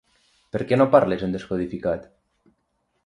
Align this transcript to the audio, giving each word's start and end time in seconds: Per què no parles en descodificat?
Per 0.55 0.61
què 0.71 0.79
no 0.79 0.87
parles 0.95 1.25
en 1.27 1.35
descodificat? 1.37 2.09